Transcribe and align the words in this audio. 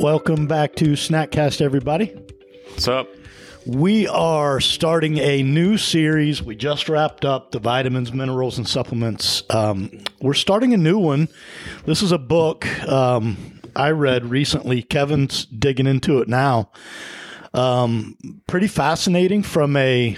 Welcome 0.00 0.46
back 0.46 0.76
to 0.76 0.92
Snackcast, 0.92 1.60
everybody. 1.60 2.06
What's 2.70 2.88
up? 2.88 3.06
We 3.66 4.08
are 4.08 4.58
starting 4.58 5.18
a 5.18 5.42
new 5.42 5.76
series. 5.76 6.42
We 6.42 6.56
just 6.56 6.88
wrapped 6.88 7.26
up 7.26 7.50
the 7.50 7.58
vitamins, 7.58 8.10
minerals, 8.10 8.56
and 8.56 8.66
supplements. 8.66 9.42
Um, 9.50 9.90
we're 10.22 10.32
starting 10.32 10.72
a 10.72 10.78
new 10.78 10.98
one. 10.98 11.28
This 11.84 12.00
is 12.00 12.12
a 12.12 12.18
book 12.18 12.66
um, 12.88 13.36
I 13.76 13.90
read 13.90 14.24
recently. 14.24 14.80
Kevin's 14.80 15.44
digging 15.44 15.86
into 15.86 16.20
it 16.20 16.28
now. 16.28 16.70
Um, 17.52 18.16
pretty 18.46 18.68
fascinating 18.68 19.42
from 19.42 19.76
a 19.76 20.16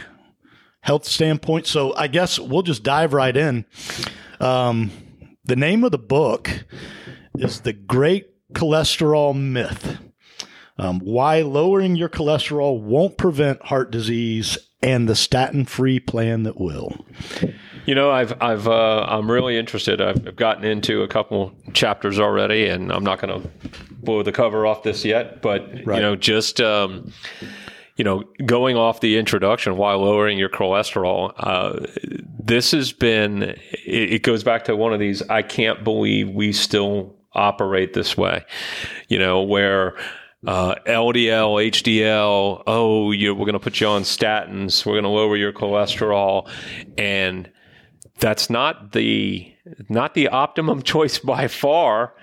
health 0.82 1.06
standpoint. 1.06 1.66
So 1.66 1.92
I 1.96 2.06
guess 2.06 2.38
we'll 2.38 2.62
just 2.62 2.84
dive 2.84 3.12
right 3.12 3.36
in. 3.36 3.64
Um, 4.38 4.92
the 5.44 5.56
name 5.56 5.82
of 5.82 5.90
the 5.90 5.98
book 5.98 6.48
is 7.34 7.62
The 7.62 7.72
Great 7.72 8.31
Cholesterol 8.52 9.34
Myth. 9.34 9.98
Um, 10.78 11.00
why 11.00 11.42
lowering 11.42 11.96
your 11.96 12.08
cholesterol 12.08 12.80
won't 12.80 13.18
prevent 13.18 13.62
heart 13.62 13.90
disease 13.90 14.56
and 14.82 15.08
the 15.08 15.14
statin 15.14 15.64
free 15.64 16.00
plan 16.00 16.42
that 16.42 16.58
will. 16.60 17.04
You 17.86 17.94
know, 17.94 18.10
I've 18.10 18.40
I've 18.42 18.66
uh, 18.66 19.04
I'm 19.08 19.30
really 19.30 19.56
interested. 19.58 20.00
I've, 20.00 20.26
I've 20.26 20.36
gotten 20.36 20.64
into 20.64 21.02
a 21.02 21.08
couple 21.08 21.52
chapters 21.72 22.18
already, 22.18 22.66
and 22.66 22.90
I'm 22.92 23.04
not 23.04 23.20
going 23.20 23.42
to 23.42 23.48
blow 23.90 24.22
the 24.22 24.32
cover 24.32 24.66
off 24.66 24.82
this 24.82 25.04
yet. 25.04 25.42
But 25.42 25.68
Right. 25.84 25.96
you 25.96 26.02
know, 26.02 26.16
just 26.16 26.60
um, 26.60 27.12
you 27.96 28.04
know, 28.04 28.24
going 28.46 28.76
off 28.76 29.00
the 29.00 29.18
introduction, 29.18 29.76
why 29.76 29.94
lowering 29.94 30.38
your 30.38 30.48
cholesterol. 30.48 31.32
Uh, 31.36 31.86
this 32.42 32.72
has 32.72 32.92
been. 32.92 33.42
It, 33.42 33.58
it 34.14 34.22
goes 34.22 34.42
back 34.42 34.64
to 34.64 34.74
one 34.76 34.92
of 34.92 34.98
these. 35.00 35.22
I 35.28 35.42
can't 35.42 35.84
believe 35.84 36.28
we 36.30 36.52
still 36.52 37.14
operate 37.34 37.92
this 37.94 38.16
way. 38.16 38.44
You 39.08 39.18
know, 39.18 39.42
where 39.42 39.96
uh, 40.46 40.74
LDL, 40.86 41.70
HDL, 41.70 42.62
oh, 42.66 43.12
you 43.12 43.34
we're 43.34 43.46
going 43.46 43.52
to 43.54 43.60
put 43.60 43.80
you 43.80 43.86
on 43.86 44.02
statins, 44.02 44.84
we're 44.84 44.94
going 44.94 45.04
to 45.04 45.10
lower 45.10 45.36
your 45.36 45.52
cholesterol, 45.52 46.48
and 46.98 47.50
that's 48.18 48.50
not 48.50 48.92
the 48.92 49.52
not 49.88 50.14
the 50.14 50.28
optimum 50.28 50.82
choice 50.94 51.18
by 51.18 51.48
far 51.48 52.14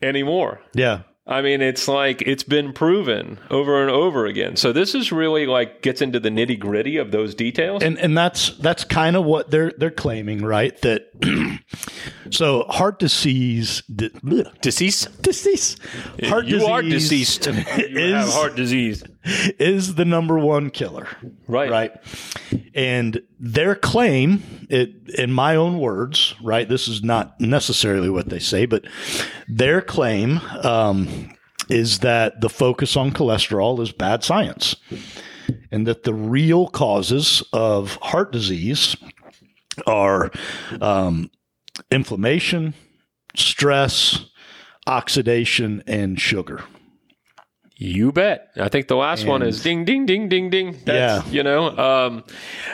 anymore. 0.00 0.60
Yeah. 0.74 1.02
I 1.24 1.40
mean, 1.40 1.60
it's 1.62 1.86
like 1.86 2.20
it's 2.22 2.42
been 2.42 2.72
proven 2.72 3.38
over 3.48 3.80
and 3.80 3.90
over 3.90 4.26
again. 4.26 4.56
So 4.56 4.72
this 4.72 4.92
is 4.94 5.12
really 5.12 5.46
like 5.46 5.80
gets 5.80 6.02
into 6.02 6.18
the 6.18 6.30
nitty 6.30 6.58
gritty 6.58 6.96
of 6.96 7.12
those 7.12 7.34
details. 7.36 7.82
And 7.84 7.96
and 7.98 8.18
that's 8.18 8.50
that's 8.58 8.82
kind 8.82 9.14
of 9.14 9.24
what 9.24 9.50
they're 9.50 9.72
they're 9.78 9.92
claiming, 9.92 10.44
right? 10.44 10.76
That 10.82 11.60
so 12.30 12.64
heart 12.64 12.98
disease 12.98 13.82
di- 13.82 14.08
bleh, 14.08 14.60
Disease? 14.62 15.06
disease 15.20 15.76
heart 16.24 16.46
you 16.46 16.58
disease 16.58 16.68
are 16.68 16.82
deceased. 16.82 17.46
you 17.78 18.14
have 18.14 18.28
heart 18.28 18.56
disease. 18.56 19.04
Is 19.24 19.94
the 19.94 20.04
number 20.04 20.38
one 20.38 20.70
killer. 20.70 21.08
Right. 21.46 21.70
Right. 21.70 21.92
And 22.74 23.22
their 23.38 23.74
claim, 23.74 24.42
it 24.68 24.94
in 25.16 25.32
my 25.32 25.56
own 25.56 25.78
words, 25.78 26.34
right? 26.42 26.68
This 26.68 26.88
is 26.88 27.02
not 27.02 27.40
necessarily 27.40 28.10
what 28.10 28.28
they 28.28 28.38
say, 28.38 28.66
but 28.66 28.84
their 29.48 29.80
claim 29.80 30.40
um, 30.62 31.32
is 31.68 32.00
that 32.00 32.40
the 32.40 32.50
focus 32.50 32.96
on 32.96 33.12
cholesterol 33.12 33.80
is 33.80 33.92
bad 33.92 34.24
science, 34.24 34.76
and 35.70 35.86
that 35.86 36.02
the 36.02 36.14
real 36.14 36.68
causes 36.68 37.42
of 37.52 37.96
heart 37.96 38.32
disease 38.32 38.96
are 39.86 40.30
um, 40.80 41.30
inflammation, 41.90 42.74
stress, 43.36 44.26
oxidation, 44.86 45.82
and 45.86 46.20
sugar. 46.20 46.62
You 47.84 48.12
bet. 48.12 48.50
I 48.56 48.68
think 48.68 48.86
the 48.86 48.94
last 48.94 49.26
one 49.26 49.42
is 49.42 49.60
ding, 49.60 49.84
ding, 49.84 50.06
ding, 50.06 50.28
ding, 50.28 50.50
ding. 50.50 50.78
That's, 50.84 51.26
Yeah. 51.26 51.32
You 51.32 51.42
know, 51.42 51.76
um, 51.76 52.22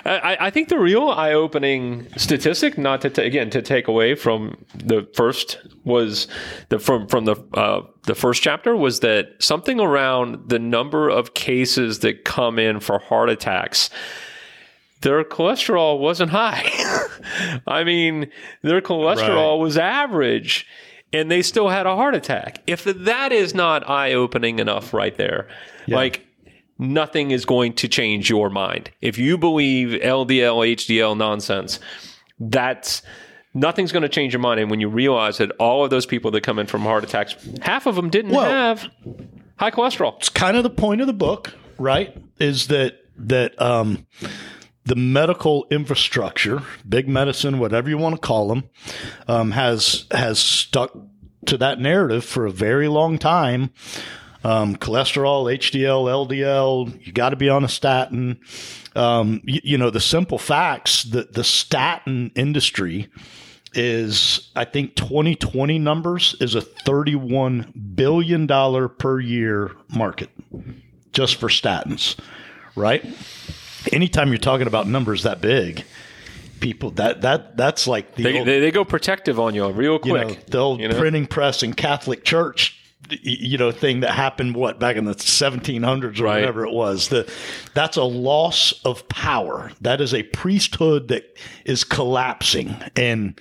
I, 0.05 0.37
I 0.39 0.51
think 0.51 0.69
the 0.69 0.79
real 0.79 1.09
eye 1.09 1.33
opening 1.33 2.07
statistic, 2.19 2.77
not 2.77 3.01
to, 3.01 3.11
ta- 3.11 3.23
again, 3.23 3.49
to 3.51 3.63
take 3.63 3.89
away 3.89 4.15
from 4.15 4.63
the 4.75 5.09
first 5.15 5.61
was 5.85 6.29
the, 6.69 6.79
from, 6.79 7.07
from 7.09 7.25
the, 7.25 7.37
uh, 7.55 7.83
the 8.05 8.15
first 8.15 8.43
chapter 8.43 8.77
was 8.77 9.01
that 9.01 9.29
something 9.39 9.81
around 9.81 10.51
the 10.51 10.59
number 10.59 11.09
of 11.09 11.33
cases 11.33 12.01
that 12.01 12.27
come 12.27 12.59
in 12.59 12.79
for 12.79 12.99
heart 12.99 13.31
attacks 13.31 13.89
their 15.01 15.23
cholesterol 15.23 16.01
wasn't 16.01 16.29
high. 16.29 16.69
I 17.69 17.85
mean, 17.85 18.31
their 18.63 18.81
cholesterol 18.81 19.53
Right. 19.55 19.63
was 19.63 19.79
average 19.79 20.67
and 21.13 21.31
they 21.31 21.43
still 21.43 21.69
had 21.69 21.87
a 21.87 21.95
heart 21.97 22.15
attack. 22.15 22.63
If 22.67 22.85
that 22.85 23.33
is 23.33 23.55
not 23.55 23.89
eye 23.89 24.13
opening 24.13 24.59
enough 24.59 24.93
right 24.93 25.17
there, 25.17 25.49
like 25.87 26.27
nothing 26.79 27.31
is 27.31 27.45
going 27.45 27.73
to 27.75 27.89
change 27.89 28.29
your 28.31 28.51
mind. 28.51 28.91
If 29.01 29.19
you 29.19 29.39
believe 29.39 30.01
LDL, 30.01 30.75
HDL 30.75 31.17
nonsense, 31.17 31.81
that's 32.39 33.03
nothing's 33.55 33.91
going 33.93 34.03
to 34.03 34.09
change 34.09 34.33
your 34.33 34.41
mind. 34.41 34.61
And 34.61 34.71
when 34.71 34.81
you 34.81 34.89
realize 34.89 35.39
that 35.39 35.51
all 35.53 35.83
of 35.85 35.91
those 35.91 36.07
people 36.07 36.31
that 36.33 36.43
come 36.43 36.59
in 36.59 36.67
from 36.67 36.83
heart 36.83 37.05
attacks, 37.05 37.35
half 37.63 37.87
of 37.87 37.97
them 37.97 38.11
didn't 38.11 38.33
Well- 38.33 38.45
have 38.51 38.89
high 39.57 39.71
cholesterol. 39.71 40.17
it's 40.19 40.29
kind 40.29 40.57
of 40.57 40.63
the 40.63 40.71
point 40.71 41.01
of 41.01 41.07
the 41.07 41.13
book, 41.13 41.55
right? 41.79 42.17
Is 42.39 42.69
that 42.69 42.95
that 43.21 43.61
um, 43.61 44.07
the 44.89 44.97
medical 44.97 45.67
infrastructure, 45.71 46.63
big 46.89 47.09
medicine, 47.09 47.59
whatever 47.59 47.91
you 47.91 47.99
want 47.99 48.15
to 48.15 48.21
call 48.21 48.49
them, 48.49 48.65
um, 49.29 49.51
has 49.51 50.07
has 50.11 50.39
stuck 50.39 50.97
to 51.47 51.59
that 51.59 51.79
narrative 51.79 52.25
for 52.25 52.47
a 52.47 52.51
very 52.51 52.89
long 52.89 53.19
time. 53.19 53.71
Um, 54.45 54.77
cholesterol, 54.77 55.53
HDL, 55.53 56.29
LDL, 56.29 57.07
you 57.07 57.13
got 57.13 57.31
to 57.31 57.37
be 57.37 57.51
on 57.51 57.65
a 57.65 57.69
statin. 57.69 58.41
Um, 58.97 59.43
you, 59.45 59.61
you 59.63 59.79
know 59.79 59.91
the 59.91 60.01
simple 60.01 60.39
facts 60.39 61.03
that 61.05 61.35
the 61.35 61.45
statin 61.45 62.33
industry 62.35 63.09
is 63.75 64.51
I 64.57 64.65
think 64.65 64.97
2020 64.97 65.79
numbers 65.79 66.35
is 66.41 66.55
a 66.55 66.63
31 66.63 67.93
billion 67.95 68.47
dollar 68.47 68.89
per 68.89 69.21
year 69.21 69.73
market 69.95 70.31
just 71.13 71.37
for 71.37 71.49
statins, 71.49 72.17
right? 72.75 73.05
Anytime 73.93 74.29
you're 74.29 74.39
talking 74.39 74.67
about 74.67 74.87
numbers 74.87 75.23
that 75.25 75.41
big, 75.41 75.85
people 76.61 76.91
that 76.93 77.21
that 77.23 77.57
that's 77.57 77.87
like 77.87 78.15
the 78.17 78.23
They, 78.25 78.39
old, 78.39 78.47
they, 78.49 78.61
they 78.61 78.71
go 78.71 78.85
protective 78.85 79.39
on 79.39 79.55
you 79.55 79.69
real 79.71 79.95
you 79.95 79.99
quick. 80.01 80.29
know 80.29 80.37
the 80.49 80.59
old 80.59 80.81
you 80.81 80.89
know? 80.89 80.99
printing 80.99 81.27
press 81.27 81.63
and 81.63 81.77
Catholic 81.77 82.25
Church 82.25 82.75
you 83.23 83.57
know 83.57 83.71
thing 83.71 84.01
that 84.01 84.11
happened 84.11 84.55
what 84.55 84.79
back 84.79 84.97
in 84.97 85.05
the 85.07 85.15
1700s 85.15 86.19
or 86.21 86.25
Right. 86.25 86.41
whatever 86.41 86.67
it 86.67 86.73
was 86.73 87.09
the 87.09 87.31
that's 87.73 87.97
a 87.97 88.03
loss 88.03 88.75
of 88.85 89.09
power 89.09 89.71
that 89.81 90.01
is 90.03 90.13
a 90.13 90.25
priesthood 90.25 91.09
that 91.09 91.39
is 91.65 91.85
collapsing 91.85 92.77
and 92.97 93.41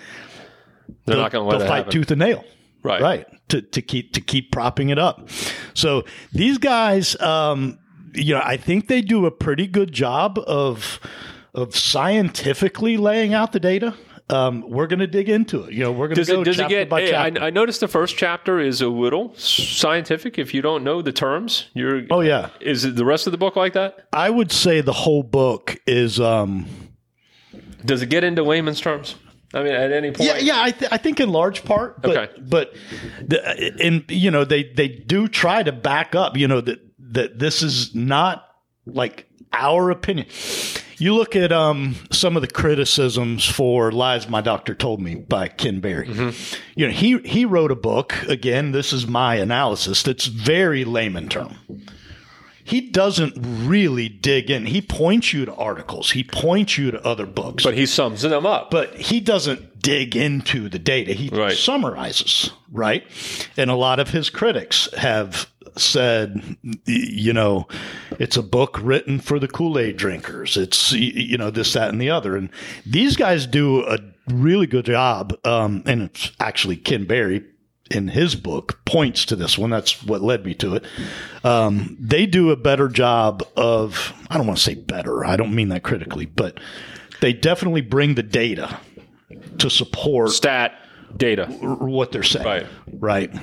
They're 1.06 1.16
they'll, 1.16 1.24
not 1.24 1.32
going 1.32 1.44
to 1.44 1.50
let 1.50 1.58
they'll 1.58 1.66
it 1.66 1.70
fight 1.70 1.78
happen. 1.80 1.92
tooth 1.92 2.12
and 2.12 2.20
nail. 2.20 2.46
Right. 2.84 3.02
Right. 3.02 3.26
To, 3.50 3.62
to 3.62 3.82
keep 3.82 4.14
to 4.14 4.22
keep 4.22 4.52
propping 4.52 4.90
it 4.90 5.00
up. 5.00 5.28
So 5.74 6.06
these 6.32 6.58
guys, 6.60 7.20
um, 7.20 7.80
you 8.18 8.34
know, 8.36 8.42
I 8.44 8.58
think 8.58 8.88
they 8.88 9.02
do 9.02 9.26
a 9.26 9.32
pretty 9.32 9.68
good 9.68 9.92
job 9.92 10.40
of 10.48 11.00
of 11.54 11.76
scientifically 11.76 12.98
laying 12.98 13.34
out 13.34 13.52
the 13.52 13.60
data. 13.60 13.94
Um, 14.30 14.70
we're 14.70 14.88
going 14.88 15.00
to 15.00 15.08
dig 15.08 15.30
into 15.30 15.64
it. 15.64 15.74
You 15.74 15.86
know, 15.86 15.92
we're 15.94 16.10
going 16.10 16.18
to 16.18 16.26
go 16.26 16.42
it, 16.42 16.44
does 16.44 16.58
it 16.58 16.64
chapter 16.64 16.76
get? 16.76 16.90
by 16.90 17.02
hey, 17.02 17.16
I, 17.16 17.30
chapter. 17.30 17.46
I 17.46 17.50
noticed 17.50 17.80
the 17.80 17.88
first 17.88 18.18
chapter 18.18 18.60
is 18.60 18.82
a 18.82 18.90
little 18.90 19.34
scientific. 19.36 20.38
If 20.38 20.54
you 20.54 20.62
don't 20.62 20.84
know 20.84 21.02
the 21.02 21.14
terms, 21.14 21.70
you're. 21.74 22.02
oh 22.12 22.20
yeah, 22.20 22.50
Is 22.60 22.84
it 22.84 22.96
the 22.98 23.06
rest 23.06 23.26
of 23.28 23.32
the 23.32 23.38
book 23.38 23.56
like 23.56 23.72
that? 23.74 24.08
I 24.12 24.30
would 24.30 24.52
say 24.52 24.82
the 24.82 24.94
whole 24.94 25.24
book 25.24 25.78
is. 25.88 26.20
Um, 26.20 26.66
Does 27.86 28.02
it 28.02 28.10
get 28.10 28.24
into 28.26 28.44
layman's 28.44 28.82
terms? 28.82 29.16
I 29.54 29.64
mean, 29.64 29.74
at 29.74 29.94
any 29.94 30.12
point. 30.12 30.28
Yeah, 30.28 30.38
yeah, 30.40 30.62
I, 30.62 30.72
th- 30.72 30.92
I 30.92 30.98
think 30.98 31.22
in 31.22 31.30
large 31.30 31.64
part, 31.64 32.02
but 32.02 32.18
Okay. 32.18 32.42
but 32.42 32.74
the, 33.26 33.74
and 33.82 34.04
you 34.10 34.30
know 34.30 34.44
they 34.44 34.64
they 34.64 34.90
do 34.90 35.30
try 35.30 35.64
to 35.64 35.72
back 35.72 36.16
up, 36.16 36.36
you 36.36 36.50
know 36.50 36.60
that 36.60 36.80
that 37.14 37.40
this 37.40 37.62
is 37.64 37.94
not 37.96 38.48
like 38.86 39.28
our 39.54 39.90
opinion. 39.92 40.28
You 40.98 41.14
look 41.14 41.36
at 41.36 41.52
um, 41.52 41.96
some 42.12 42.36
of 42.36 42.42
the 42.42 42.48
criticisms 42.48 43.46
for 43.46 43.92
"Lies 43.92 44.28
My 44.28 44.42
Doctor 44.42 44.74
Told 44.74 45.00
Me" 45.00 45.14
by 45.16 45.48
Ken 45.48 45.80
Berry. 45.80 46.08
You 46.76 46.88
know, 46.88 46.94
he 46.94 47.20
he 47.20 47.46
wrote 47.46 47.72
a 47.72 47.76
book. 47.76 48.16
Again, 48.28 48.72
this 48.72 48.92
is 48.94 49.06
my 49.08 49.36
analysis. 49.36 50.02
That's 50.04 50.26
very 50.26 50.84
layman 50.86 51.30
term 51.30 51.58
he 52.64 52.82
doesn't 52.82 53.34
really 53.66 54.10
dig 54.10 54.52
in. 54.52 54.66
He 54.66 54.82
points 54.82 55.32
you 55.32 55.46
to 55.46 55.54
articles. 55.56 56.12
He 56.12 56.22
points 56.26 56.78
you 56.78 56.92
to 56.92 57.02
other 57.08 57.26
books 57.26 57.64
But 57.64 57.76
he 57.78 57.86
sums 57.86 58.24
them 58.24 58.46
up. 58.46 58.72
but 58.72 58.94
he 58.94 59.22
doesn't 59.22 59.82
dig 59.82 60.18
into 60.18 60.68
the 60.68 60.78
data. 60.78 61.14
He 61.14 61.30
Right. 61.30 61.56
summarizes, 61.56 62.50
right? 62.70 63.06
And 63.56 63.72
a 63.72 63.76
lot 63.76 64.02
of 64.02 64.10
his 64.10 64.30
critics 64.30 64.90
have 64.98 65.50
said, 65.80 66.58
you 66.86 67.34
know, 67.34 67.68
it's 68.20 68.38
a 68.38 68.44
book 68.44 68.80
written 68.82 69.20
for 69.20 69.40
the 69.40 69.48
Kool 69.48 69.78
Aid 69.78 69.98
drinkers. 69.98 70.58
It's, 70.58 70.92
you 70.92 71.38
know, 71.38 71.52
this, 71.52 71.74
that, 71.74 71.90
and 71.90 72.02
the 72.02 72.10
other. 72.10 72.36
And 72.36 72.50
these 72.86 73.16
guys 73.16 73.46
do 73.46 73.86
a 73.86 73.98
really 74.28 74.68
good 74.68 74.86
job. 74.86 75.38
Um, 75.46 75.84
and 75.86 76.04
it's 76.04 76.32
actually 76.40 76.78
Ken 76.78 77.06
Berry 77.06 77.44
in 77.90 78.10
his 78.10 78.36
book 78.36 78.80
points 78.86 79.26
to 79.26 79.36
this 79.36 79.58
one. 79.58 79.70
That's 79.70 80.04
what 80.04 80.22
led 80.22 80.46
me 80.46 80.54
to 80.56 80.76
it. 80.76 80.86
Um, 81.44 81.98
they 82.00 82.26
do 82.26 82.52
a 82.52 82.56
better 82.56 82.88
job 82.88 83.48
of, 83.56 84.14
I 84.30 84.38
don't 84.38 84.48
want 84.48 84.58
to 84.58 84.64
say 84.64 84.76
better, 84.76 85.26
I 85.26 85.38
don't 85.38 85.56
mean 85.56 85.70
that 85.70 85.84
critically, 85.84 86.26
but 86.26 86.60
they 87.22 87.34
definitely 87.34 87.82
bring 87.82 88.16
the 88.16 88.24
data 88.24 88.80
to 89.60 89.70
support 89.70 90.32
Stat 90.32 90.74
data. 91.16 91.46
what 91.46 92.12
they're 92.12 92.24
saying. 92.24 92.46
Right. 92.46 92.68
Right. 92.94 93.34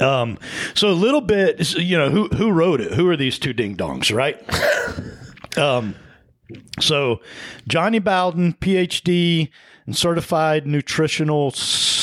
Um, 0.00 0.38
so 0.74 0.88
a 0.88 0.92
little 0.92 1.20
bit, 1.20 1.74
you 1.74 1.96
know, 1.96 2.10
who 2.10 2.28
who 2.28 2.50
wrote 2.50 2.80
it? 2.80 2.92
Who 2.94 3.08
are 3.08 3.16
these 3.16 3.38
two 3.38 3.52
ding 3.52 3.76
dongs, 3.76 4.14
right? 4.14 4.38
um, 5.58 5.94
so 6.80 7.20
Jonny 7.68 7.98
Bowden, 7.98 8.54
PhD 8.54 9.50
and 9.86 9.96
certified 9.96 10.66
nutritional 10.66 11.50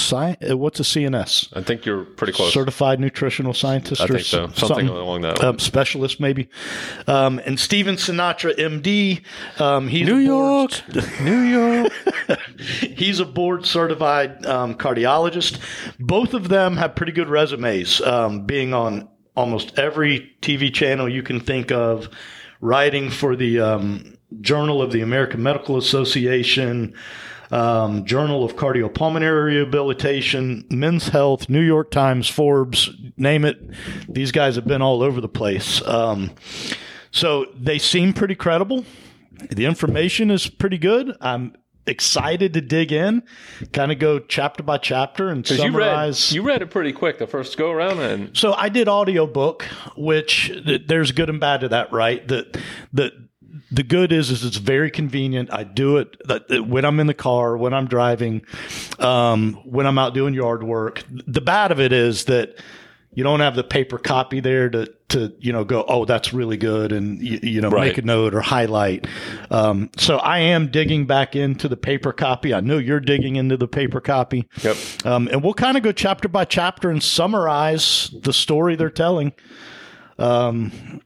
science. 0.10 0.54
What's 0.54 0.80
a 0.80 0.84
CNS? 0.84 1.56
I 1.56 1.62
think 1.62 1.86
you're 1.86 2.04
pretty 2.04 2.34
close. 2.34 2.54
Certified 2.54 3.00
nutritional 3.00 3.54
scientist. 3.54 4.02
I 4.02 4.06
or 4.06 4.08
think 4.08 4.26
so. 4.26 4.46
s- 4.46 4.58
Something, 4.60 4.88
along 4.90 5.22
that. 5.22 5.44
um, 5.44 5.60
specialist, 5.60 6.20
maybe. 6.20 6.50
Um, 7.08 7.40
and 7.46 7.60
Stephen 7.60 7.96
Sinatra, 7.96 8.56
MD. 8.58 9.22
Um, 9.62 9.88
he's 9.88 10.06
New 10.08 10.20
a 10.24 10.28
board- 10.28 10.82
York, 10.94 11.22
New 11.22 11.40
York. 11.42 11.92
He's 12.82 13.20
a 13.20 13.26
board 13.26 13.66
certified 13.66 14.46
um, 14.46 14.76
cardiologist. 14.76 15.60
Both 16.00 16.34
of 16.34 16.50
them 16.50 16.76
have 16.78 16.94
pretty 16.96 17.12
good 17.14 17.30
resumes, 17.30 18.02
um, 18.02 18.46
being 18.46 18.74
on 18.74 19.08
almost 19.36 19.80
every 19.80 20.32
TV 20.42 20.72
channel 20.74 21.08
you 21.08 21.24
can 21.24 21.40
think 21.40 21.72
of, 21.72 22.10
writing 22.62 23.10
for 23.10 23.36
the 23.38 23.60
um, 23.62 24.18
Journal 24.42 24.82
of 24.82 24.92
the 24.92 25.02
American 25.02 25.42
Medical 25.42 25.78
Association, 25.78 26.94
um, 27.52 28.06
Journal 28.06 28.44
of 28.44 28.56
Cardiopulmonary 28.56 29.46
Rehabilitation, 29.46 30.66
Men's 30.70 31.10
Health, 31.10 31.50
New 31.50 31.62
York 31.62 31.92
Times, 31.92 32.28
Forbes, 32.30 32.90
name 33.18 33.46
it. 33.46 33.60
These 34.08 34.32
guys 34.32 34.56
have 34.56 34.66
been 34.68 34.82
all 34.82 35.02
over 35.02 35.20
the 35.22 35.30
place. 35.30 35.82
Um, 35.86 36.32
so 37.12 37.46
they 37.56 37.80
seem 37.80 38.14
pretty 38.14 38.36
credible. 38.36 38.86
The 39.52 39.66
information 39.66 40.32
is 40.32 40.48
pretty 40.48 40.78
good. 40.78 41.16
I'm 41.22 41.56
excited 41.88 42.54
to 42.54 42.62
dig 42.62 42.92
in, 42.92 43.24
kind 43.74 43.92
of 43.92 43.98
go 43.98 44.20
chapter 44.20 44.62
by 44.62 44.78
chapter 44.78 45.30
and 45.30 45.50
You 45.50 45.56
read, 45.56 45.62
summarize. 45.64 46.32
you 46.34 46.44
read 46.44 46.62
it 46.62 46.70
pretty 46.70 46.92
quick 46.92 47.18
the 47.18 47.26
first 47.26 47.58
go 47.58 47.72
around, 47.72 48.00
and 48.00 48.38
so 48.38 48.54
I 48.54 48.70
did 48.70 48.88
audiobook, 48.88 49.64
which 49.98 50.48
th- 50.66 50.84
there's 50.88 51.12
good 51.12 51.30
and 51.30 51.40
bad 51.40 51.62
to 51.62 51.70
that, 51.70 51.92
right? 51.92 52.28
The 52.28 52.46
the 52.94 53.12
the 53.72 53.84
good 53.84 54.12
is 54.12 54.32
is 54.32 54.44
it's 54.44 54.58
very 54.58 54.90
convenient. 54.92 55.52
I 55.54 55.64
do 55.64 55.98
it 55.98 56.18
when 56.68 56.86
I'm 56.86 57.00
in 57.00 57.08
the 57.08 57.14
car, 57.14 57.58
when 57.58 57.74
I'm 57.74 57.88
driving, 57.88 58.42
um, 59.00 59.54
when 59.64 59.86
I'm 59.86 59.98
out 59.98 60.14
doing 60.14 60.34
yard 60.34 60.64
work. 60.64 61.04
The 61.10 61.42
bad 61.42 61.72
of 61.72 61.80
it 61.80 61.92
is 61.94 62.26
that 62.26 62.56
you 63.14 63.24
don't 63.24 63.40
have 63.40 63.56
the 63.56 63.64
paper 63.64 63.98
copy 63.98 64.40
there 64.40 64.70
to 64.70 64.94
to 65.10 65.34
you 65.40 65.52
know 65.52 65.64
go 65.64 65.84
oh 65.88 66.06
that's 66.06 66.32
really 66.34 66.56
good 66.58 66.92
and 66.92 67.20
you, 67.20 67.40
you 67.42 67.62
know 67.62 67.70
Right. 67.70 67.88
make 67.88 67.98
a 67.98 68.04
note 68.04 68.36
or 68.36 68.42
highlight. 68.42 69.08
Um, 69.50 69.90
so 69.98 70.18
I 70.18 70.40
am 70.40 70.70
digging 70.70 71.06
back 71.08 71.36
into 71.36 71.68
the 71.68 71.78
paper 71.78 72.14
copy. 72.14 72.54
I 72.54 72.60
know 72.62 72.78
you're 72.78 73.00
digging 73.00 73.36
into 73.36 73.58
the 73.58 73.68
paper 73.68 74.00
copy. 74.02 74.48
Yep. 74.62 74.78
Um, 75.06 75.28
and 75.32 75.44
we'll 75.44 75.56
kind 75.56 75.78
of 75.78 75.84
go 75.84 75.92
chapter 75.92 76.28
by 76.28 76.46
chapter 76.46 76.92
and 76.92 77.02
summarize 77.02 78.14
the 78.22 78.34
story 78.34 78.76
they're 78.76 78.92
telling. 78.92 79.34
Um, 80.20 81.02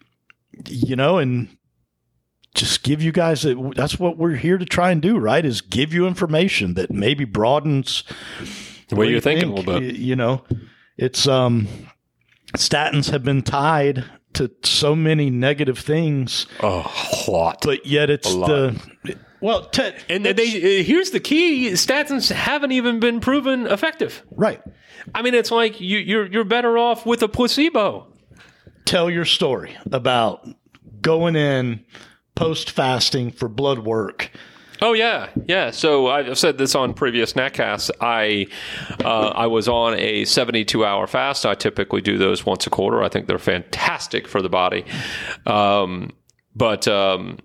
you 0.67 0.95
know, 0.97 1.17
and 1.17 1.47
just 2.55 2.83
give 2.83 3.01
you 3.01 3.11
guys 3.11 3.45
a, 3.45 3.55
that's 3.75 3.97
what 3.99 4.17
we're 4.17 4.35
here 4.35 4.57
to 4.57 4.65
try 4.65 4.91
and 4.91 5.01
do, 5.01 5.17
right? 5.17 5.43
Is 5.45 5.61
give 5.61 5.93
you 5.93 6.05
information 6.07 6.75
that 6.75 6.91
maybe 6.91 7.25
broadens 7.25 8.03
the 8.89 8.95
way 8.95 9.05
you're 9.07 9.15
you 9.15 9.21
thinking 9.21 9.49
a 9.49 9.53
little 9.55 9.79
bit. 9.79 9.95
You 9.95 10.15
know, 10.15 10.43
it's 10.97 11.27
um, 11.27 11.67
statins 12.55 13.09
have 13.11 13.23
been 13.23 13.41
tied 13.41 14.05
to 14.33 14.51
so 14.63 14.95
many 14.95 15.29
negative 15.29 15.77
things, 15.79 16.47
A 16.59 16.87
lot. 17.27 17.61
but 17.63 17.85
yet 17.85 18.09
it's 18.09 18.31
lot. 18.33 18.47
the 18.47 19.17
well, 19.41 19.65
Ted, 19.65 20.01
And 20.09 20.25
they, 20.25 20.79
uh, 20.79 20.83
here's 20.83 21.11
the 21.11 21.19
key: 21.19 21.71
statins 21.71 22.31
haven't 22.31 22.71
even 22.71 22.99
been 22.99 23.19
proven 23.19 23.67
effective. 23.67 24.23
right. 24.31 24.61
I 25.13 25.21
mean, 25.21 25.33
it's 25.33 25.51
like 25.51 25.81
you, 25.81 25.97
you're 25.97 26.25
you're 26.27 26.45
better 26.45 26.77
off 26.77 27.05
with 27.05 27.21
a 27.23 27.27
placebo. 27.27 28.07
tell 28.85 29.09
your 29.09 29.25
story 29.25 29.75
about 29.91 30.47
going 31.01 31.35
in 31.35 31.83
post 32.35 32.71
fasting 32.71 33.31
for 33.31 33.47
blood 33.47 33.79
work. 33.79 34.31
Oh 34.81 34.91
yeah, 34.93 35.29
yeah. 35.45 35.71
So 35.71 36.07
I've 36.07 36.37
said 36.37 36.57
this 36.57 36.75
on 36.75 36.93
previous 36.93 37.33
netcasts. 37.33 37.89
I 38.01 38.47
uh, 39.03 39.29
I 39.29 39.47
was 39.47 39.69
on 39.69 39.97
a 39.97 40.25
72 40.25 40.83
hour 40.83 41.07
fast. 41.07 41.45
I 41.45 41.53
typically 41.53 42.01
do 42.01 42.17
those 42.17 42.45
once 42.45 42.67
a 42.67 42.69
quarter. 42.69 43.01
I 43.01 43.07
think 43.07 43.27
they're 43.27 43.37
fantastic 43.37 44.27
for 44.27 44.41
the 44.41 44.49
body. 44.49 44.83
Um, 45.45 46.11
but 46.55 46.87
um, 46.87 47.39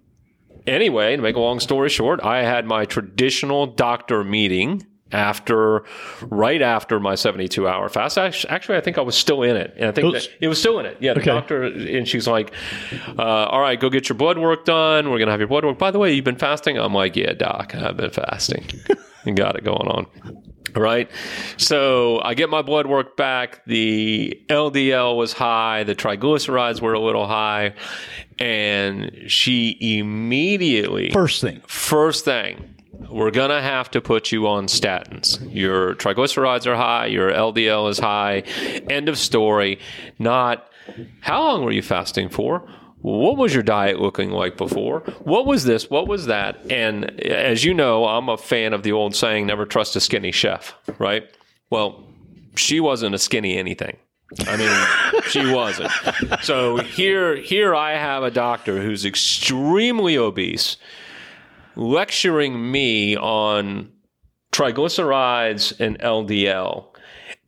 anyway, 0.66 1.14
to 1.14 1.22
make 1.22 1.36
a 1.36 1.40
long 1.40 1.60
story 1.60 1.90
short, 1.90 2.20
I 2.24 2.42
had 2.42 2.66
my 2.66 2.84
traditional 2.84 3.66
doctor 3.66 4.24
meeting 4.24 4.84
after 5.12 5.84
right 6.22 6.60
after 6.60 7.00
my 7.00 7.14
72 7.14 7.66
hour 7.66 7.88
fast. 7.88 8.18
Actually, 8.18 8.76
i 8.76 8.80
think 8.80 8.98
i 8.98 9.00
was 9.00 9.16
still 9.16 9.42
in 9.42 9.56
it. 9.56 9.72
And 9.76 9.86
i 9.88 9.92
think 9.92 10.04
It 10.06 10.12
was- 10.12 10.26
that 10.28 10.34
it 10.40 10.48
was 10.48 10.58
still 10.58 10.78
in 10.80 10.86
it. 10.86 10.96
Yeah 11.00 11.14
the 11.14 11.20
Okay. 11.20 11.30
doctor 11.30 11.62
and 11.62 12.06
she's 12.06 12.26
like 12.26 12.52
uh, 13.18 13.22
all 13.22 13.60
right 13.60 13.78
go 13.80 13.88
get 13.90 14.08
your 14.08 14.16
blood 14.16 14.38
work 14.38 14.64
done. 14.64 15.10
We're 15.10 15.18
gonna 15.18 15.30
have 15.30 15.40
your 15.40 15.48
blood 15.48 15.64
work. 15.64 15.78
By 15.78 15.90
the 15.90 15.98
way 15.98 16.12
you've 16.14 16.24
been 16.24 16.36
fasting? 16.36 16.76
I'm 16.78 16.92
like 16.94 17.16
yeah 17.16 17.32
doc 17.32 17.74
i've 17.74 17.96
been 17.96 18.10
fasting. 18.10 18.66
You 19.26 19.34
got 19.34 19.56
it 19.56 19.64
going 19.64 19.88
on. 19.88 20.06
Right. 20.74 21.10
So 21.58 22.20
i 22.22 22.34
get 22.34 22.48
my 22.48 22.62
blood 22.62 22.86
work 22.86 23.16
back. 23.16 23.62
The 23.66 24.40
ldl 24.48 25.16
was 25.16 25.32
high. 25.32 25.82
The 25.84 25.94
triglycerides 25.94 26.80
were 26.80 26.94
a 26.94 27.00
little 27.00 27.26
high. 27.26 27.74
And 28.38 29.24
she 29.26 29.76
immediately 29.98 31.10
First 31.10 31.40
thing, 31.40 31.60
First 31.66 32.24
thing, 32.24 32.74
we're 33.10 33.30
going 33.30 33.50
to 33.50 33.62
have 33.62 33.90
to 33.92 34.00
put 34.00 34.32
you 34.32 34.46
on 34.46 34.66
statins. 34.66 35.38
Your 35.54 35.94
triglycerides 35.94 36.66
are 36.66 36.76
high, 36.76 37.06
your 37.06 37.30
LDL 37.30 37.90
is 37.90 37.98
high. 37.98 38.40
End 38.90 39.08
of 39.08 39.18
story. 39.18 39.78
Not 40.18 40.68
how 41.20 41.42
long 41.42 41.64
were 41.64 41.72
you 41.72 41.82
fasting 41.82 42.28
for? 42.28 42.68
What 43.00 43.36
was 43.36 43.54
your 43.54 43.62
diet 43.62 44.00
looking 44.00 44.30
like 44.30 44.56
before? 44.56 45.00
What 45.22 45.46
was 45.46 45.64
this? 45.64 45.88
What 45.88 46.08
was 46.08 46.26
that? 46.26 46.58
And 46.70 47.20
as 47.20 47.64
you 47.64 47.72
know, 47.72 48.06
I'm 48.06 48.28
a 48.28 48.36
fan 48.36 48.72
of 48.72 48.82
the 48.82 48.92
old 48.92 49.14
saying, 49.14 49.46
never 49.46 49.64
trust 49.64 49.94
a 49.94 50.00
skinny 50.00 50.32
chef, 50.32 50.74
right? 50.98 51.30
Well, 51.70 52.04
she 52.56 52.80
wasn't 52.80 53.14
a 53.14 53.18
skinny 53.18 53.56
anything. 53.56 53.96
I 54.46 54.56
mean, 54.56 55.22
she 55.28 55.46
wasn't. 55.52 55.92
So 56.42 56.78
here, 56.78 57.36
here 57.36 57.74
I 57.74 57.92
have 57.92 58.24
a 58.24 58.30
doctor 58.30 58.82
who's 58.82 59.04
extremely 59.04 60.18
obese, 60.18 60.76
lecturing 61.78 62.70
me 62.70 63.16
on 63.16 63.90
triglycerides 64.52 65.78
and 65.80 65.98
LDL 66.00 66.86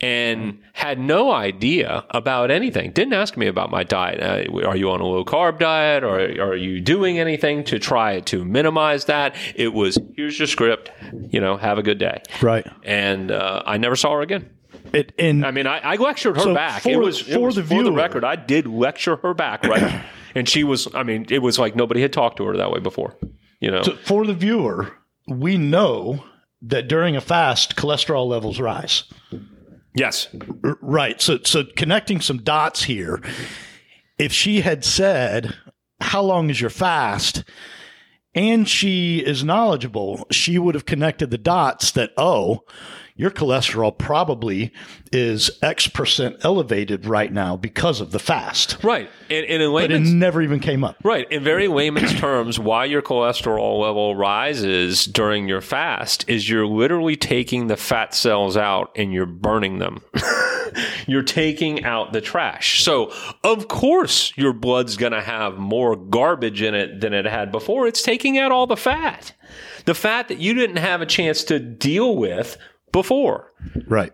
and 0.01 0.59
had 0.73 0.99
no 0.99 1.31
idea 1.31 2.05
about 2.11 2.51
anything. 2.51 2.91
Didn't 2.93 3.13
ask 3.13 3.37
me 3.37 3.47
about 3.47 3.71
my 3.71 3.83
diet. 3.85 4.49
Uh, 4.49 4.67
are 4.67 4.77
you 4.77 4.91
on 4.91 5.01
a 5.01 5.07
low 5.07 5.25
carb 5.25 5.59
diet 5.59 6.03
or 6.05 6.19
are 6.21 6.57
you 6.57 6.81
doing 6.81 7.19
anything 7.19 7.65
to 7.65 7.79
try 7.79 8.21
to 8.21 8.45
minimize 8.45 9.07
that? 9.07 9.35
It 9.55 9.75
was 9.75 9.99
here's 10.17 10.39
your 10.39 10.47
script, 10.49 10.91
you 11.31 11.41
know, 11.41 11.57
have 11.57 11.77
a 11.79 11.83
good 11.83 11.99
day. 11.99 12.23
right? 12.41 12.67
And 12.85 13.31
uh, 13.31 13.63
I 13.67 13.77
never 13.77 13.97
saw 13.97 14.15
her 14.15 14.21
again. 14.23 14.49
It 14.93 15.13
and 15.19 15.45
I 15.45 15.51
mean, 15.51 15.67
I, 15.67 15.79
I 15.81 15.97
lectured 15.97 16.37
her 16.37 16.43
So 16.43 16.55
back. 16.55 16.83
for- 16.83 16.89
it 16.91 16.99
was 16.99 17.29
it 17.29 17.35
for 17.35 17.41
was 17.41 17.57
the 17.57 17.63
for 17.65 17.83
the 17.83 17.93
record. 17.93 18.25
I 18.25 18.37
did 18.37 18.67
lecture 18.67 19.17
her 19.17 19.35
back, 19.35 19.65
right? 19.65 20.03
and 20.35 20.49
she 20.49 20.65
was. 20.65 20.89
I 20.95 21.03
mean, 21.03 21.27
it 21.31 21.41
was 21.41 21.59
like 21.59 21.77
nobody 21.77 22.01
had 22.03 22.13
talked 22.13 22.39
to 22.39 22.45
her 22.47 22.57
that 22.57 22.73
way 22.73 22.81
before. 22.81 23.17
You 23.61 23.71
know, 23.71 23.83
so 23.83 23.97
for 23.97 24.27
the 24.27 24.35
viewer, 24.35 24.93
we 25.29 25.57
know 25.59 26.25
that 26.63 26.89
during 26.89 27.15
a 27.17 27.21
fast, 27.21 27.77
cholesterol 27.77 28.27
levels 28.27 28.59
rise. 28.61 29.05
yes, 29.95 30.29
R- 30.65 30.79
Right. 30.81 31.21
So 31.21 31.39
so 31.45 31.65
connecting 31.77 32.21
some 32.21 32.39
dots 32.39 32.85
here. 32.85 33.23
If 34.19 34.33
she 34.33 34.61
had 34.63 34.85
said, 34.85 35.55
"How 36.01 36.23
long 36.23 36.51
is 36.51 36.61
your 36.61 36.71
fast?" 36.71 37.45
And 38.35 38.69
she 38.69 39.19
is 39.19 39.43
knowledgeable, 39.45 40.27
she 40.31 40.59
would 40.59 40.75
have 40.75 40.87
connected 40.87 41.31
the 41.31 41.39
dots 41.39 41.91
that 41.93 42.13
oh, 42.17 42.65
your 43.21 43.31
cholesterol 43.31 43.97
probably 43.97 44.73
is 45.13 45.51
X 45.61 45.89
percent 45.89 46.37
elevated 46.43 47.05
right 47.05 47.31
now 47.31 47.55
because 47.55 48.01
of 48.01 48.13
the 48.13 48.19
fast. 48.19 48.83
right. 48.83 49.11
And, 49.29 49.45
and 49.45 49.63
in 49.63 49.73
But 49.73 49.91
it 49.91 50.01
never 50.01 50.41
even 50.41 50.59
came 50.59 50.83
up. 50.85 50.97
Right. 51.05 51.31
In 51.31 51.45
very 51.45 51.69
layman's 51.69 52.19
terms, 52.19 52.59
why 52.59 52.87
your 52.87 53.03
cholesterol 53.03 53.79
level 53.79 54.17
rises 54.17 55.05
during 55.05 55.49
your 55.49 55.61
fast 55.61 56.25
is 56.29 56.49
you're 56.49 56.67
literally 56.67 57.17
taking 57.17 57.67
the 57.67 57.77
fat 57.77 58.15
cells 58.15 58.57
out 58.57 58.91
and 58.97 59.13
you're 59.13 59.27
burning 59.27 59.81
them. 59.81 60.01
you're 61.07 61.23
taking 61.23 61.85
out 61.85 62.13
the 62.13 62.21
trash. 62.21 62.83
So, 62.83 63.13
of 63.45 63.69
course, 63.69 64.33
your 64.37 64.53
blood's 64.53 64.97
going 64.97 65.13
to 65.13 65.21
have 65.21 65.59
more 65.59 65.97
garbage 65.97 66.63
in 66.63 66.75
it 66.75 67.01
than 67.01 67.13
it 67.13 67.25
had 67.25 67.53
before. 67.53 67.87
It's 67.87 68.03
taking 68.03 68.39
out 68.39 68.53
all 68.53 68.67
the 68.67 68.77
fat. 68.77 69.33
The 69.85 69.95
fat 69.95 70.29
that 70.29 70.39
you 70.39 70.55
didn't 70.55 70.77
have 70.77 71.01
a 71.01 71.07
chance 71.07 71.45
to 71.45 71.59
deal 71.59 72.17
with 72.17 72.57
before. 72.93 73.53
Right. 73.87 74.13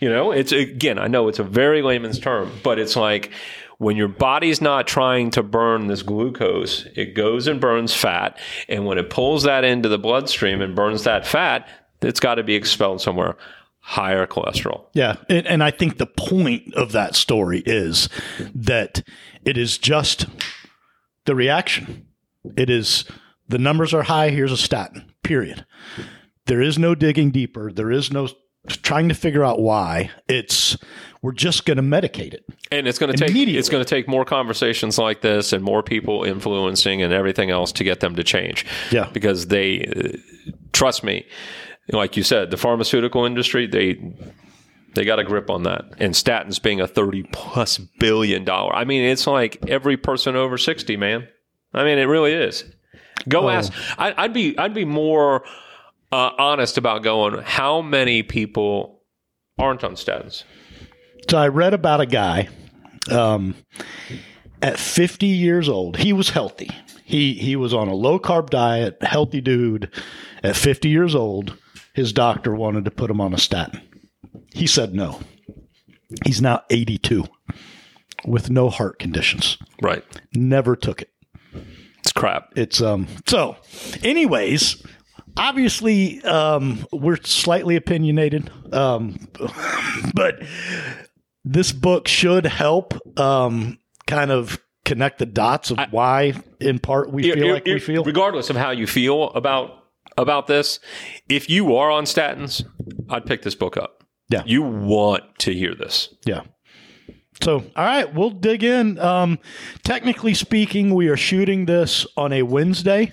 You 0.00 0.10
know, 0.10 0.32
it's 0.32 0.52
again, 0.52 0.98
I 0.98 1.08
know 1.08 1.28
it's 1.28 1.38
a 1.38 1.44
very 1.44 1.80
layman's 1.80 2.18
term, 2.18 2.52
but 2.62 2.78
it's 2.78 2.96
like 2.96 3.30
when 3.78 3.96
your 3.96 4.08
body's 4.08 4.60
not 4.60 4.86
trying 4.86 5.30
to 5.32 5.42
burn 5.42 5.86
this 5.86 6.02
glucose, 6.02 6.86
it 6.94 7.14
goes 7.14 7.46
and 7.46 7.60
burns 7.60 7.94
fat. 7.94 8.38
And 8.68 8.86
when 8.86 8.98
it 8.98 9.10
pulls 9.10 9.44
that 9.44 9.64
into 9.64 9.88
the 9.88 9.98
bloodstream 9.98 10.60
and 10.60 10.74
burns 10.74 11.04
that 11.04 11.26
fat, 11.26 11.68
it's 12.02 12.20
got 12.20 12.36
to 12.36 12.42
be 12.42 12.54
expelled 12.54 13.00
somewhere. 13.00 13.36
Higher 13.86 14.26
cholesterol. 14.26 14.86
Yeah. 14.94 15.16
And, 15.28 15.46
and 15.46 15.62
I 15.62 15.70
think 15.70 15.98
the 15.98 16.06
point 16.06 16.72
of 16.74 16.92
that 16.92 17.14
story 17.14 17.62
is 17.66 18.08
that 18.54 19.06
it 19.44 19.58
is 19.58 19.76
just 19.76 20.26
the 21.26 21.34
reaction. 21.34 22.06
It 22.56 22.70
is 22.70 23.04
the 23.46 23.58
numbers 23.58 23.92
are 23.92 24.04
high. 24.04 24.30
Here's 24.30 24.52
a 24.52 24.56
statin, 24.56 25.12
period. 25.22 25.66
There 26.46 26.62
is 26.62 26.78
no 26.78 26.94
digging 26.94 27.30
deeper. 27.30 27.70
There 27.70 27.90
is 27.90 28.10
no 28.10 28.28
trying 28.68 29.10
to 29.10 29.14
figure 29.14 29.44
out 29.44 29.60
why. 29.60 30.10
It's 30.28 30.78
we're 31.20 31.32
just 31.32 31.66
going 31.66 31.76
to 31.76 31.82
medicate 31.82 32.32
it. 32.32 32.44
And 32.70 32.88
it's 32.88 32.98
going 32.98 33.12
to 33.12 33.18
take 33.18 33.36
it's 33.36 33.68
going 33.68 33.84
to 33.84 33.88
take 33.88 34.08
more 34.08 34.24
conversations 34.24 34.98
like 34.98 35.20
this 35.20 35.52
and 35.52 35.62
more 35.62 35.82
people 35.82 36.24
influencing 36.24 37.02
and 37.02 37.12
everything 37.12 37.50
else 37.50 37.70
to 37.72 37.84
get 37.84 38.00
them 38.00 38.16
to 38.16 38.24
change. 38.24 38.64
Yeah. 38.90 39.10
Because 39.12 39.48
they 39.48 40.16
trust 40.72 41.04
me, 41.04 41.26
like 41.90 42.16
you 42.16 42.22
said, 42.22 42.50
the 42.50 42.56
pharmaceutical 42.56 43.24
industry, 43.24 43.66
they 43.66 44.14
they 44.94 45.04
got 45.04 45.18
a 45.18 45.24
grip 45.24 45.50
on 45.50 45.64
that. 45.64 45.84
And 45.98 46.14
statins 46.14 46.62
being 46.62 46.80
a 46.80 46.86
30 46.86 47.24
plus 47.32 47.78
billion 47.78 48.44
dollar. 48.44 48.72
I 48.74 48.84
mean, 48.84 49.02
it's 49.02 49.26
like 49.26 49.58
every 49.68 49.96
person 49.96 50.36
over 50.36 50.56
60, 50.56 50.96
man. 50.96 51.26
I 51.72 51.82
mean, 51.84 51.98
it 51.98 52.04
really 52.04 52.32
is. 52.32 52.64
Go 53.28 53.46
Oh. 53.46 53.48
ask. 53.50 53.72
I, 53.98 54.14
I'd 54.16 54.32
be 54.32 54.56
I'd 54.58 54.74
be 54.74 54.84
more 54.84 55.44
uh, 56.12 56.30
honest 56.38 56.78
about 56.78 57.02
going. 57.02 57.42
How 57.42 57.80
many 57.80 58.22
people 58.22 59.02
aren't 59.58 59.82
on 59.82 59.94
statins? 59.96 60.44
So 61.28 61.38
I 61.38 61.48
read 61.48 61.74
about 61.74 62.00
a 62.00 62.06
guy 62.06 62.48
um, 63.10 63.54
at 64.62 64.78
50 64.78 65.26
years 65.26 65.68
old. 65.68 65.96
He 65.96 66.12
was 66.12 66.30
healthy. 66.30 66.70
He 67.04 67.34
he 67.34 67.56
was 67.56 67.74
on 67.74 67.88
a 67.88 67.94
low 67.94 68.18
carb 68.18 68.50
diet, 68.50 69.02
healthy 69.02 69.40
dude. 69.40 69.90
At 70.42 70.54
50 70.56 70.88
years 70.90 71.14
old, 71.14 71.56
his 71.94 72.12
doctor 72.12 72.54
wanted 72.54 72.84
to 72.84 72.90
put 72.90 73.10
him 73.10 73.20
on 73.20 73.32
a 73.32 73.38
statin. 73.38 73.80
He 74.52 74.66
said 74.66 74.94
no. 74.94 75.20
He's 76.24 76.42
now 76.42 76.62
82 76.70 77.24
with 78.26 78.50
no 78.50 78.68
heart 78.68 78.98
conditions. 78.98 79.56
Right. 79.80 80.04
Never 80.34 80.76
took 80.76 81.02
it. 81.02 81.10
It's 82.00 82.12
crap. 82.12 82.52
It's 82.56 82.80
um 82.82 83.06
so 83.26 83.56
anyways, 84.02 84.82
obviously 85.36 86.22
um 86.24 86.86
we're 86.92 87.18
slightly 87.22 87.76
opinionated. 87.76 88.50
Um 88.72 89.28
but 90.14 90.42
this 91.44 91.72
book 91.72 92.08
should 92.08 92.44
help 92.46 92.94
um 93.18 93.78
kind 94.06 94.30
of 94.30 94.60
connect 94.84 95.18
the 95.18 95.26
dots 95.26 95.70
of 95.70 95.78
why 95.90 96.34
in 96.60 96.78
part 96.78 97.10
we 97.10 97.22
feel 97.22 97.54
like 97.54 97.64
we 97.64 97.78
feel. 97.78 98.04
regardless 98.04 98.50
of 98.50 98.56
how 98.56 98.70
you 98.70 98.86
feel 98.86 99.30
about 99.30 99.83
about 100.16 100.46
this, 100.46 100.80
if 101.28 101.48
you 101.48 101.74
are 101.76 101.90
on 101.90 102.04
statins, 102.04 102.64
I'd 103.08 103.26
pick 103.26 103.42
this 103.42 103.54
book 103.54 103.76
up. 103.76 104.04
Yeah. 104.28 104.42
You 104.46 104.62
want 104.62 105.38
to 105.40 105.52
hear 105.52 105.74
this. 105.74 106.14
Yeah. 106.24 106.42
So, 107.42 107.64
all 107.76 107.84
right, 107.84 108.14
we'll 108.14 108.30
dig 108.30 108.62
in. 108.62 108.98
Um, 108.98 109.38
technically 109.82 110.34
speaking, 110.34 110.94
we 110.94 111.08
are 111.08 111.16
shooting 111.16 111.66
this 111.66 112.06
on 112.16 112.32
a 112.32 112.42
Wednesday, 112.42 113.12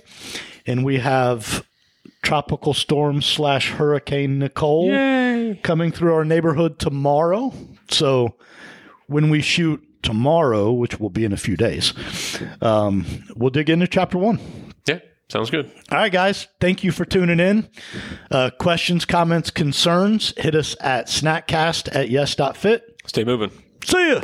and 0.65 0.85
we 0.85 0.99
have 0.99 1.65
tropical 2.21 2.73
storm 2.73 3.21
slash 3.21 3.71
hurricane 3.71 4.39
Nicole 4.39 5.55
coming 5.63 5.91
through 5.91 6.13
our 6.13 6.23
neighborhood 6.23 6.79
tomorrow. 6.79 7.51
So, 7.89 8.35
when 9.07 9.29
we 9.29 9.41
shoot 9.41 9.83
tomorrow, 10.03 10.71
which 10.71 10.99
will 10.99 11.09
be 11.09 11.25
in 11.25 11.33
a 11.33 11.37
few 11.37 11.57
days, 11.57 11.93
um, 12.61 13.05
we'll 13.35 13.49
dig 13.49 13.69
into 13.69 13.87
chapter 13.87 14.17
one. 14.17 14.39
Sounds 15.31 15.49
good. 15.49 15.71
All 15.89 15.97
right, 15.97 16.11
guys. 16.11 16.49
Thank 16.59 16.83
you 16.83 16.91
for 16.91 17.05
tuning 17.05 17.39
in. 17.39 17.69
Uh, 18.29 18.49
questions, 18.59 19.05
comments, 19.05 19.49
concerns, 19.49 20.33
hit 20.35 20.55
us 20.55 20.75
at 20.81 21.07
snackcast 21.07 21.87
at 21.95 22.09
yes.fit. 22.09 23.01
Stay 23.05 23.23
moving. 23.23 23.49
See 23.85 24.11
ya. 24.11 24.19